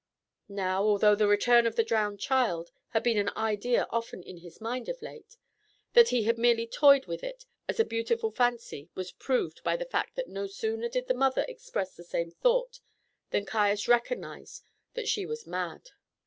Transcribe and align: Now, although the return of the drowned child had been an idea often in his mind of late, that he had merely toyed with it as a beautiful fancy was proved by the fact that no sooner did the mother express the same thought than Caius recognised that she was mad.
Now, 0.49 0.81
although 0.81 1.13
the 1.13 1.27
return 1.27 1.67
of 1.67 1.75
the 1.75 1.83
drowned 1.83 2.19
child 2.19 2.71
had 2.89 3.03
been 3.03 3.19
an 3.19 3.29
idea 3.37 3.85
often 3.91 4.23
in 4.23 4.37
his 4.37 4.59
mind 4.59 4.89
of 4.89 4.99
late, 4.99 5.37
that 5.93 6.09
he 6.09 6.23
had 6.23 6.39
merely 6.39 6.65
toyed 6.65 7.05
with 7.05 7.23
it 7.23 7.45
as 7.69 7.79
a 7.79 7.85
beautiful 7.85 8.31
fancy 8.31 8.89
was 8.95 9.11
proved 9.11 9.61
by 9.63 9.75
the 9.77 9.85
fact 9.85 10.15
that 10.15 10.27
no 10.27 10.47
sooner 10.47 10.89
did 10.89 11.07
the 11.07 11.13
mother 11.13 11.45
express 11.47 11.93
the 11.95 12.03
same 12.03 12.31
thought 12.31 12.79
than 13.29 13.45
Caius 13.45 13.87
recognised 13.87 14.65
that 14.95 15.07
she 15.07 15.23
was 15.27 15.45
mad. 15.45 15.91